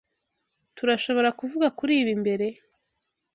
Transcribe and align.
Tturashoborakuvuga 0.75 1.67
kuri 1.77 1.93
ibi 2.01 2.11
imbere? 2.17 2.47